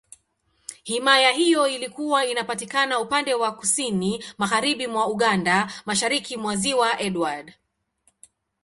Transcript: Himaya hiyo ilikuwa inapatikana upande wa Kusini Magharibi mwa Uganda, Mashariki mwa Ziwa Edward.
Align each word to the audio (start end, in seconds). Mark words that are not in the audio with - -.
Himaya 0.83 1.31
hiyo 1.31 1.67
ilikuwa 1.67 2.25
inapatikana 2.25 2.99
upande 2.99 3.33
wa 3.33 3.51
Kusini 3.55 4.23
Magharibi 4.37 4.87
mwa 4.87 5.07
Uganda, 5.07 5.71
Mashariki 5.85 6.37
mwa 6.37 6.55
Ziwa 6.55 6.99
Edward. 6.99 7.53